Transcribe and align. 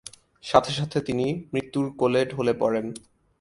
সাথে 0.43 0.71
সাথে 0.71 0.97
তিনি 1.01 1.25
মৃত্যুর 1.53 1.85
কোলে 1.97 2.21
ঢলে 2.25 2.53
পড়েন। 2.53 2.85